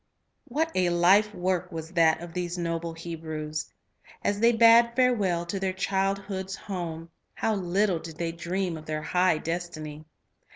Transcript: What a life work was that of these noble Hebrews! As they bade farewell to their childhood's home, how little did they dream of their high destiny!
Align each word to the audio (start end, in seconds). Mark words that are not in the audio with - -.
What 0.45 0.71
a 0.73 0.89
life 0.89 1.31
work 1.35 1.71
was 1.71 1.91
that 1.91 2.21
of 2.21 2.33
these 2.33 2.57
noble 2.57 2.93
Hebrews! 2.93 3.71
As 4.23 4.39
they 4.39 4.51
bade 4.51 4.95
farewell 4.95 5.45
to 5.45 5.59
their 5.59 5.73
childhood's 5.73 6.55
home, 6.55 7.11
how 7.35 7.53
little 7.53 7.99
did 7.99 8.17
they 8.17 8.31
dream 8.31 8.77
of 8.77 8.87
their 8.87 9.03
high 9.03 9.37
destiny! 9.37 10.05